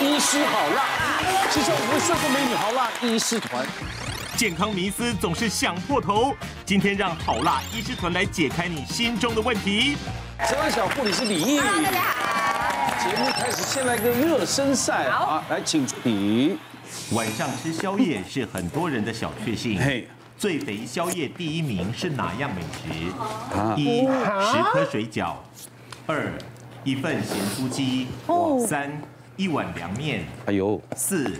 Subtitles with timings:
[0.00, 0.82] 医师好辣，
[1.50, 3.66] 其实我们帅哥美女好辣医师团。
[4.34, 6.34] 健康迷思总是想破头，
[6.64, 9.98] 今天让好辣医师团来解开你心中的问题。
[10.48, 13.10] 这位小护理师李毅，大家好。
[13.10, 15.44] 节目开始，先来个热身赛啊！
[15.50, 16.56] 来，请出题。
[17.12, 19.78] 晚上吃宵夜是很多人的小确幸。
[19.78, 20.08] 嘿，
[20.38, 22.88] 最肥宵夜第一名是哪样美食？
[23.76, 25.34] 一十颗水饺，
[26.06, 26.32] 二
[26.84, 28.06] 一份咸酥鸡，
[28.66, 28.90] 三
[29.40, 31.32] 一碗凉面，哎呦，四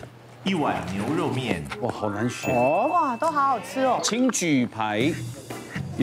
[0.42, 1.62] 一碗牛肉面。
[1.82, 2.88] 哇，好难选哦！
[2.90, 4.00] 哇，都好好吃哦。
[4.02, 5.12] 请举牌。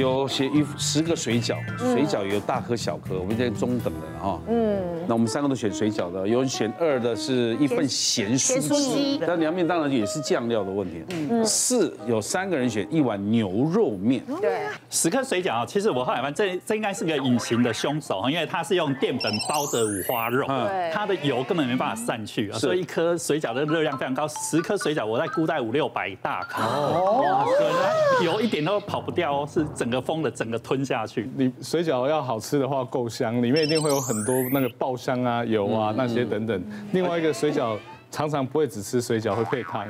[0.01, 4.39] 有写一十个水饺，水饺有大颗小颗，我们这中等的哈。
[4.47, 11.03] 嗯，那我们三个都选水饺的，有人选二的是一份咸酥鸡，那凉面当然也是酱料的问题。
[11.09, 14.23] 嗯，四有三个人选一碗牛肉面。
[14.39, 20.45] 对，十颗水饺啊，其实我后来发现这这应该是个隐形的凶手啊，因为它是用淀粉包着五花肉，
[20.93, 26.61] 它的油根本没办法散去啊，所以一颗水饺的热量非常高，十颗水饺我在估在五六百大卡。
[26.67, 29.86] 哦，对，油一点都跑不掉哦，是整。
[29.87, 31.29] 整个封的，整个吞下去。
[31.37, 36.61] 你水饺要好吃的话，够香，里面一定会有很多那个爆香啊、油啊那些等等。
[36.91, 37.77] 另外一个水饺
[38.11, 39.87] 常常不会只吃水饺，会配汤。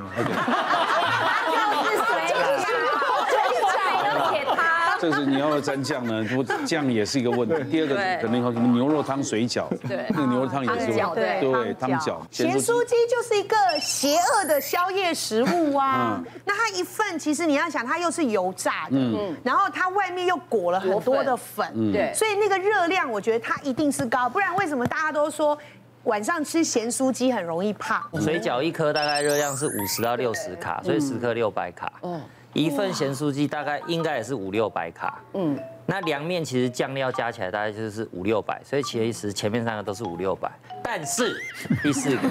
[5.09, 7.55] 这是你要蘸酱呢， 不酱也是一个问题。
[7.71, 11.15] 第二个可能什么牛肉汤水饺，对，那 个牛肉汤也是问题。
[11.15, 12.17] 对对，汤饺。
[12.29, 16.21] 咸酥鸡就是一个邪恶的宵夜食物啊。
[16.43, 25.57] 那它一份其实你要想，它又是油炸的，嗯，然后它外面又裹了很多的粉，对，所以那个热量我觉得它一定是高，不然为什么大家都说
[26.03, 28.01] 晚上吃咸酥鸡很容易胖？
[28.21, 31.91] 水饺一颗大概热量是五十到六十卡，所以十颗六百卡。
[32.03, 32.21] 嗯。
[32.53, 40.49] 一份咸酥鸡大概应该也是五六百卡，嗯，那凉面其实酱料加起来大概就是五六百，所以其实前面三个都是五六百，
[40.83, 41.39] 但是
[41.83, 42.21] 第四个，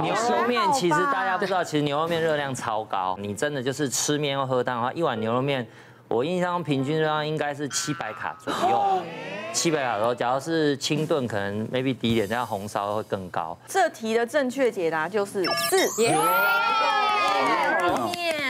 [0.00, 5.64] 牛肉面其实大家不知道，其实牛肉面热量超高，你真的就是吃面或喝汤的话，一碗牛肉面，
[6.08, 9.00] 我印象中平均热量应该是七百卡左右，
[9.52, 13.56] 七百卡左右，假如是清炖可能 maybe 低一点，这样红烧会更高。
[13.68, 15.88] 这题的正确解答就是四。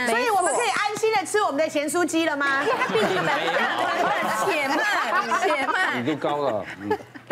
[0.05, 0.53] 所以我们
[1.25, 2.63] 吃我们的咸酥鸡了吗？
[4.45, 4.79] 且慢，
[5.41, 6.65] 且慢，你就高了。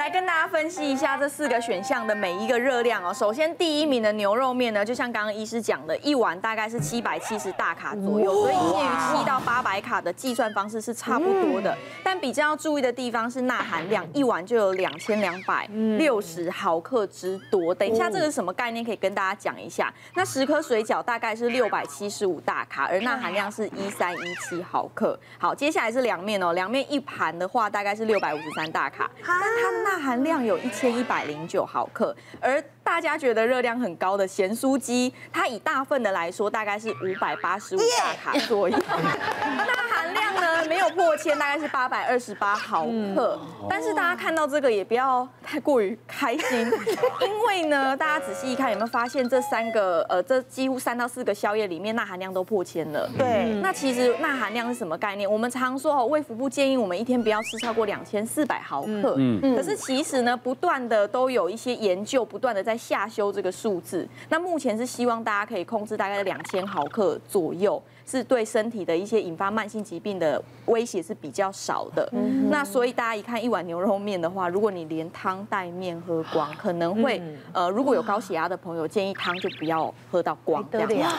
[0.00, 3.12] 来跟大家分析一下这四个选项的每一个热量哦。
[3.12, 11.76] 首先，第一名的牛肉面呢，就像刚刚医师讲的，一碗大概是七百七十大卡左右，所以介于七到八百卡的计算方式是差不多的。
[12.02, 15.68] 但比较要注意的地方是钠含量，一碗就有两千两百
[15.98, 17.74] 六十毫克之多。
[17.74, 18.82] 等一下，这个是什么概念？
[18.82, 19.92] 可以跟大家讲一下。
[20.14, 25.20] 那十颗水饺大概是六百七十五大卡，而钠含量是一三一七毫克。
[25.36, 38.78] 好，接下来是凉面哦，凉面一盘的话大概是六百五十三大卡，但它的钠含量有一千一百零九毫克，而大家觉得热量很高的咸酥鸡，它以大份的来说，大概是五百八十五大卡左右。
[38.78, 43.38] 钠 含量呢，没有破千，大概是八百二十八毫克。
[43.68, 46.58] 但是大家看到这个也不要太过于开心，
[47.22, 53.08] 因为呢，大家仔细一看，有没有发现这三个呃，这几乎三到四个宵夜里面钠含量都破千了？
[53.16, 53.52] 对。
[53.62, 55.30] 那其实钠含量是什么概念？
[55.30, 59.14] 我们常说哦，卫福部建议我们一天不要吃超过两千四百毫克。
[59.18, 59.56] 嗯。
[59.56, 64.08] 可是其实呢，不断的都有一些研究，不断的在下修这个数字。
[64.28, 67.80] 那目前是希望大家可以控制大概两千毫克左右。
[68.10, 72.10] 是对身体的一些引发慢性疾病的威胁是比较少的。
[72.50, 77.22] 那所以大家一看一碗牛肉面的话，如果你连汤带面喝光，可能会
[77.52, 80.66] 呃，如果有高血压的朋友，建议汤就不要喝到光。
[80.72, 81.12] 这样。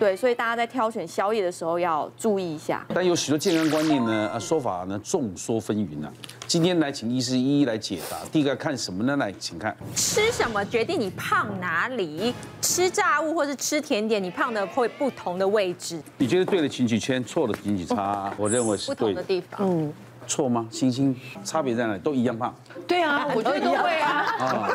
[0.00, 2.84] 对，所以大家在挑选宵夜的时候要注意一下。
[2.92, 6.12] 但有许多健康观念呢，啊说法呢众说纷纭啊。
[6.48, 8.16] 今天来请医师一一来解答。
[8.32, 9.16] 第一个看什么呢？
[9.16, 12.34] 来，请看吃什么决定你胖哪里？
[12.60, 16.00] 吃炸物或是吃甜点，你胖的会不同的位置。
[16.32, 18.32] 你觉得对的情绪圈，错的经济差。
[18.38, 18.96] 我认为是对的。
[18.96, 19.92] 不同的地方，嗯，
[20.26, 20.66] 错吗？
[20.70, 21.98] 星星，差别在哪里？
[21.98, 22.54] 都一样胖。
[22.88, 24.70] 对啊， 我觉得都会啊，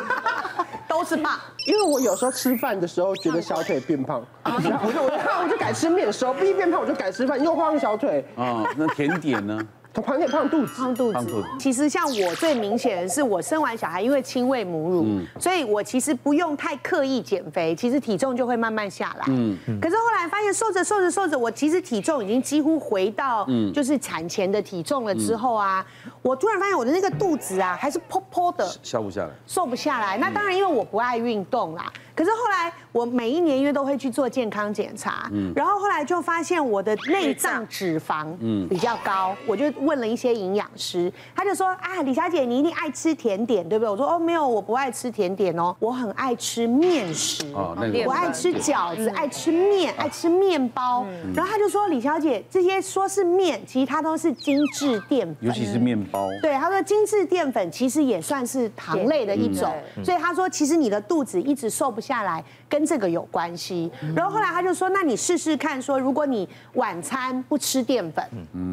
[0.88, 1.36] 都 是胖。
[1.66, 8.24] 因为我有时候吃饭的时候觉得小腿变胖，我就我就我就改吃面食，不一变胖我就改吃饭，又胖小腿。
[8.36, 9.58] 啊，那甜点呢？
[9.94, 11.44] 胖点胖肚子，胖肚子。
[11.58, 15.06] 其实像我最明显的是，我生完小孩，因为亲喂母乳，
[15.40, 19.24] 所以我其实不用太刻意减肥，其实体重就会慢慢下来。
[19.28, 25.84] 嗯，可是后来发现瘦着瘦着瘦着，我其实体重已经几乎回到就是产前的体重了之后啊，
[26.22, 30.16] 我突然发现我的那个肚子啊还是破破的，消不下来，瘦不下来。
[30.18, 31.92] 那当然因为我不爱运动啦。
[32.18, 38.66] 可是后来我每一年因为都会去做健康检查，嗯，然后后来就发现我的内脏脂肪嗯。
[38.68, 43.90] 比较高，我就问了一些营养师，他就说啊，李小姐你一定爱吃甜点对不对？
[43.90, 51.06] 我说哦没有，我不爱吃甜点哦，我很爱吃面食，哦，我爱吃饺子，爱吃面，爱吃面包。
[51.36, 56.28] 然后他就说李小姐这些说是面，其实它都是精致淀粉，尤其是面包。
[56.42, 59.72] 对，他说精致淀粉其实也算是糖类的一种，
[60.04, 63.90] 所以他说其实你的肚子一直瘦不下来，跟这个有关系。
[64.16, 68.24] 然后后来他就说，那你试试看，说如果你晚餐不吃淀粉，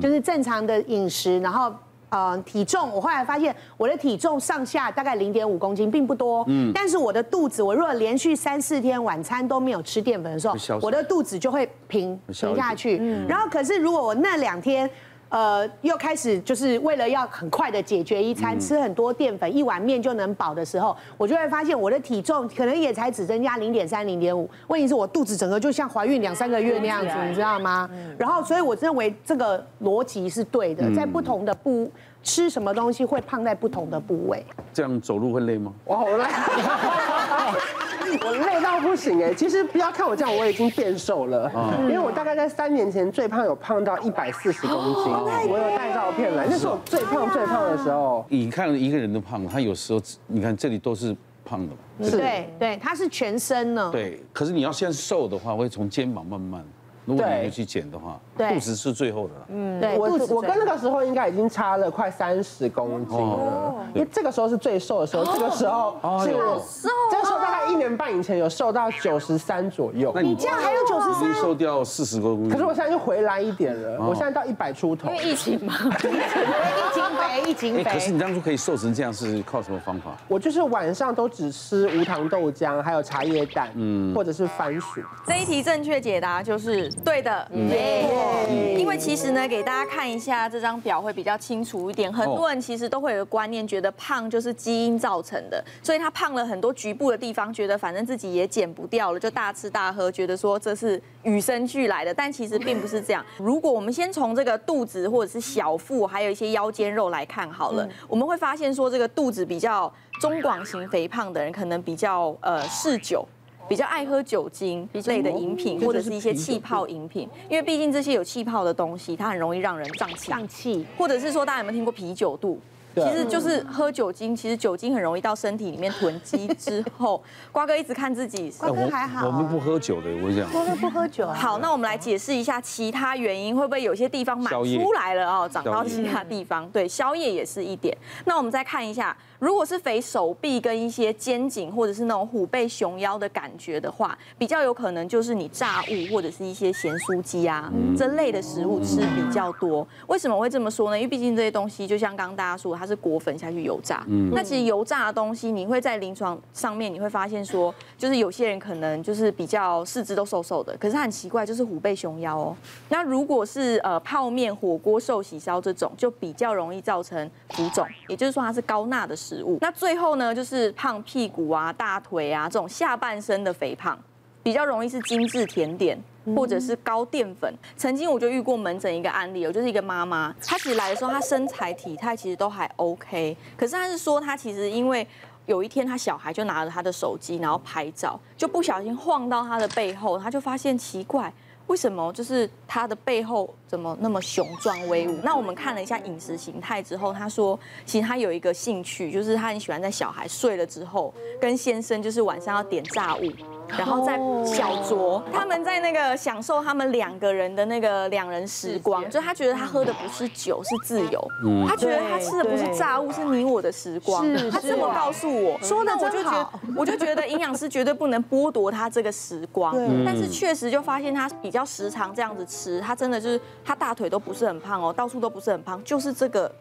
[0.02, 1.74] 就是正常的饮食，然后
[2.10, 6.46] 呃体重，我后来发现我的体重上下大概零点五公斤，并不多。
[6.48, 12.98] 嗯，但是我的肚子，我如果连续三四天晚餐都没有吃淀粉的时候，我的肚子就会平平下去。
[13.28, 14.90] 然后可是如果我那两天。
[15.36, 24.50] 呃，又开始就是为了要很快的解决一餐，吃很多淀粉，一碗面就能饱的时候，我就会发现我的体重可能也才只增加零点三、零点五。
[24.68, 27.90] 问题是我肚子整个就像怀孕两三个月那样子，你知道吗？
[28.18, 31.92] 然后，所以我认为这个逻辑是对的，在不同的部
[32.24, 34.42] 吃什么东西会胖在不同的部位。
[34.72, 35.74] 这样走路会累吗？
[35.84, 36.24] 我好累。
[38.24, 39.34] 我累到不行哎！
[39.34, 41.52] 其实不要看我这样，我已经变瘦了。
[41.82, 45.14] 因为我大概在三年前最胖，有胖到一百四十公斤。
[45.50, 48.26] 我有带照片来，那是我最胖最胖的时候。
[48.30, 52.10] 你看一个人都胖，他有时候你看这里都是胖的。
[52.12, 53.90] 对对，他是全身呢。
[53.92, 56.64] 对，可是你要现在瘦的话，会从肩膀慢慢。
[57.06, 59.34] 如果你没去减的话，肚子是最后的。
[59.50, 70.12] 嗯，对，我我跟那个时候应该已经差了快三十公斤了，因为这个时候是最瘦的时候，这个时候是瘦，这个时候大概一年半以前有瘦到九十三左右。
[70.16, 71.34] 那你这样还有九十三？
[71.36, 72.52] 瘦掉四十多公斤。
[72.52, 75.10] 可是我现在又回来一点了，我现在到一百出头。
[75.12, 77.84] 因为疫情嘛，疫情肥，疫情肥。
[77.84, 80.12] 可是你当初可以瘦成这样是靠什么方法？
[80.28, 85.02] 我就是晚上都只吃无糖豆浆，还有茶叶蛋，嗯，或者是番薯。
[85.28, 86.92] 这一题正确解答就是。
[87.04, 88.78] 对的，没错。
[88.78, 92.12] 因为其实呢，给大家看一下这张表会比较清楚一点。
[92.12, 102.14] 很多人其实都会有个观念，觉得胖就是基因造成的，所以他胖了很多局部的地方，觉得反正自己也减不掉了，就大吃大喝，觉得说这是与生俱来的。
[102.14, 103.26] 但其实并不是这样。
[103.38, 113.28] 如果我们先从这个肚子或者是小腹，还有一些腰间肉来看好了，我们会发现说，这个肚子比较中广型肥胖的人，可能比较呃嗜酒。
[113.68, 120.30] 比较爱喝酒精类的饮品，或者是一些气泡饮品，因为毕竟这些有气泡的东西，它很容易让人胀气。
[120.30, 122.60] 胀气，或者是说，大家有没有听过啤酒肚？
[122.96, 127.22] 其实就是喝酒精，其实酒精很容易到身体里面囤积之后，
[127.52, 131.28] 瓜哥一直看自己，瓜哥还好，我们不喝酒的，我讲，瓜哥不喝酒。
[131.28, 136.70] 好，那我们来解释一下其他原因，会不会有些地方满出来了哦，长到其他地方？
[136.70, 137.94] 对，宵夜也是一点。
[138.24, 139.18] 那我们再看一下。
[139.46, 149.88] 如果是肥手臂跟一些肩颈或者是那种虎背熊腰的感觉的话，比较有可能就是你炸物或者是一些咸酥鸡啊这类的食物吃比较多。
[150.08, 150.98] 为什么会这么说呢？
[150.98, 154.04] 因为毕竟这些东西就像刚刚大家说，它是裹粉下去油炸。
[154.08, 154.32] 嗯。
[154.34, 162.58] 那其实油炸的东西，你会在临床上面你会发现说，就是有些人可能就是比较四肢都瘦瘦的，可是他很奇怪，就是虎背熊腰哦。
[162.90, 169.16] 那如果是呃泡面、火锅、寿喜烧这种，就比较容易造成浮肿，也就是说它是高钠的。
[169.16, 173.98] 食物，那最后呢，就是胖屁股啊、大腿啊这种下半身的肥胖，
[174.44, 175.98] 比较容易是精致甜点
[176.36, 177.54] 或者是高淀粉。
[177.76, 185.08] 曾经我就遇过门诊一个案例，我就是一个妈妈，她其实来的时候，她身材体态其实都还 OK，可是她是说她其实因为
[185.46, 191.32] 有一天她小孩就拿着她的手机然后拍照，就不小心晃到她的背后，她就发现奇怪。
[191.68, 195.20] 为什么就是他的背后怎么那么雄壮威武？
[195.24, 203.32] 那我们看了一下饮食形态之后，他说其实他有一个兴趣，就是他很喜欢在小孩睡了之后，跟先生就是晚上要点炸物。
[203.68, 211.28] 然后在小酌，他们在那个享受他们两个人的那个两人时光，就他觉得他喝的不是酒，是自由。
[211.68, 214.24] 他觉得他吃的不是炸物，是你我的时光。
[214.52, 219.76] 他这么告诉我，说的我就觉得，我就觉得营养师绝对不能剥夺他这个时光。
[220.06, 226.52] 但是确实就发现他比较时常这样子吃，他真的就是他大腿都不是很胖哦，到处都不是很胖，就是这个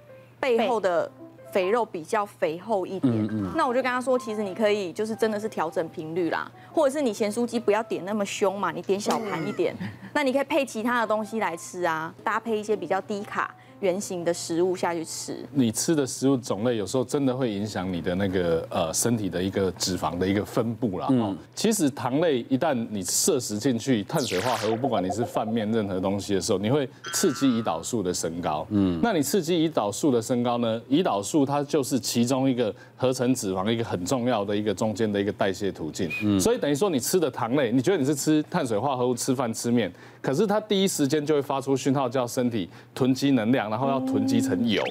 [0.40, 1.10] 背后的。
[1.54, 9.72] 肥肉比较肥厚一点，嗯嗯，那我就跟他说，其实你可以就是真的是调整频率啦，或者是你咸酥鸡不要点那么凶嘛，你点小盘一点，
[10.12, 13.54] 那你可以配其他的东西来吃啊，搭配一些比较低卡。
[13.84, 21.06] 原型的食物下去吃，你吃的食物种类有时候真的会影响你的那个呃身体的一个脂肪的一个分布啦。
[21.10, 28.66] 嗯，其实糖类一旦你摄食进去，碳水化合物，不管你是饭面任何东西的时候，你会刺激胰岛素的升高。
[28.70, 30.80] 嗯，那你刺激胰岛素的升高呢？
[30.88, 36.08] 胰岛素它就是其中一个合成脂肪一个很重要的一个中间的一个代谢途径。
[36.22, 44.82] 嗯，所以等于说你吃的糖类，你觉得你是吃碳水化合物、吃饭、吃面，可是它第一时间就会发出讯号，叫身体囤积能量，然后要囤积成油。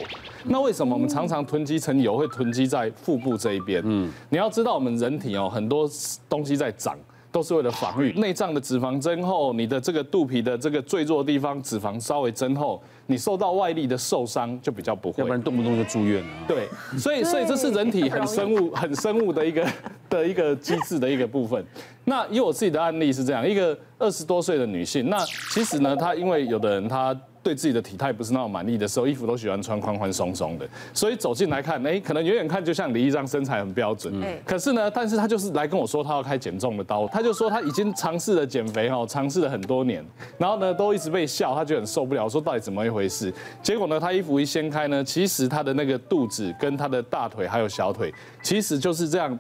[0.44, 3.82] 那为什么我们常常囤积成油会囤积在腹部这一边？
[3.86, 5.90] 嗯，你要知道我们人体哦，很多
[6.28, 6.98] 东西在长。
[7.34, 16.30] 都是为了防御，内脏的脂肪增厚，你的这个肚皮的这个最弱的地方脂肪稍微增厚，你受到外力的受伤就比较不会，要不然动不动就住院了。
[16.48, 19.68] 对，所以所以这是人体很生物很生物的一个
[20.08, 21.66] 的一个机制的一个部分。
[22.06, 25.18] 那以我自己的案例是这样，一个二十多岁的女性，那
[25.52, 27.20] 其实呢，她因为有的人她。
[27.44, 34.14] 对自己的体态不是那么满意的时候，衣服都喜欢穿宽宽松松的，所以走进来看，哎，可能远远看就像李一章身材很标准，
[34.46, 40.04] 可是呢，但是他就是来跟我说他要开减重的刀，他就说他已经尝试了减肥哦，尝试了很多年，
[40.38, 43.34] 然后呢都一直被笑，他就很受不了，说到底怎么一回事？
[43.62, 49.38] 结果呢，他衣服一掀开呢，其实他的那个肚子跟他的大腿还有小腿，其实就是这样。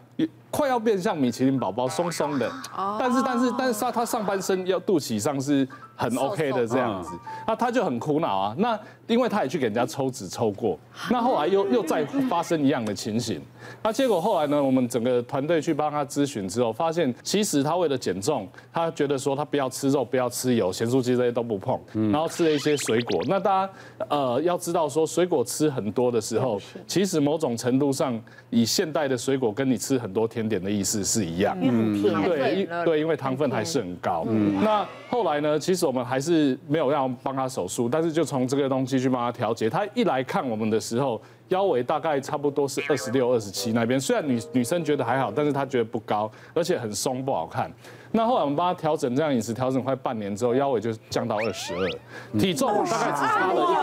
[0.51, 2.51] 快要变像米其林宝宝松松的，
[2.99, 7.09] 但是但是但是他他上半身要肚脐上是很 OK 的这样子，
[7.47, 8.55] 那他就很苦恼啊。
[8.57, 10.77] 那因为他也去给人家抽脂抽过，
[11.09, 13.41] 那后来又又再发生一样的情形。
[13.81, 21.79] 那结果后来呢，我们整个团队去帮他咨询之后，发现其实他为了减重，他觉得说他不要吃肉，不要吃油，咸酥鸡这些都不碰，
[22.11, 23.21] 然后吃了一些水果。
[23.27, 23.73] 那大家
[24.09, 31.57] 呃要知道说，水果吃很多的时候，其实某种程度上，以现代的水果跟你吃很多甜点的意思是一样。
[31.61, 34.23] 嗯，对，对，因为糖分还是很高。
[34.27, 39.69] 嗯，那后来呢，其实我们还是没有要帮他手术，但是就从这个东西去帮他调节。
[39.69, 41.21] 他一来看我们的时候。
[41.53, 47.71] 腰围大概差不多是二十六、二十七那边，虽然女女生觉得还好，但是她觉得不高，而且很松不好看。
[48.11, 53.81] 那后来我们帮她调整这样饮食，调整快半年之后，腰围就降到二十二，体重大概只差了一个。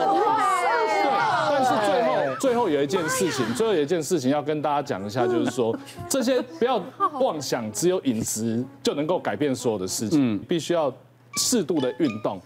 [1.02, 1.10] 对，
[1.48, 5.76] 但是最后最后有一件事情，最后有一件事情要跟大家讲一下，就是说
[6.08, 6.82] 这些不要
[7.20, 10.92] 妄想只有饮食就能够改变所有的事情，必须要
[11.36, 12.40] 适度的运动。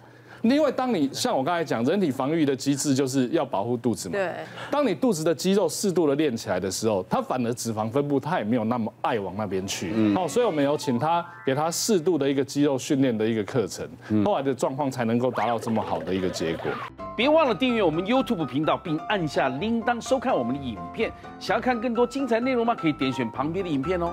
[0.52, 4.12] 因为当你像我刚才讲，人体防御的机制就是要保护肚子嘛。
[4.12, 4.30] 对。
[4.70, 9.92] 当你肚子的肌肉适度的练起来的时候，它反而脂肪分布它也没有那么爱往那边去。
[9.94, 10.14] 嗯。
[10.14, 13.88] 好，所以我们有请他给他适度的一个肌肉训练的一个课程，
[14.24, 16.70] 后来的状况才能够达到这么好的一个结果。
[17.16, 21.10] 别忘了订阅我们 YouTube 频道，并按下铃铛收看我们的影片。
[21.38, 22.74] 想要看更多精彩内容吗？
[22.74, 24.12] 可以点选旁边的影片哦。